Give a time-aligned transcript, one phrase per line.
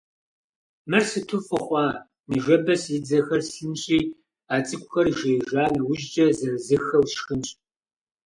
[0.89, 1.87] Мыр сыту фӀы хъуа!
[2.29, 3.99] Ныжэбэ си дзэхэр слъынщи,
[4.53, 7.49] а цӀыкӀухэр жеижа нэужькӀэ, зэрызыххэу сшхынщ.